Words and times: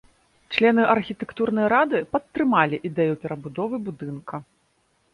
Члены 0.53 0.85
архітэктурнай 0.93 1.69
рады 1.75 1.97
падтрымалі 2.17 2.83
ідэю 2.93 3.13
перабудовы 3.27 3.75
будынка. 3.91 4.47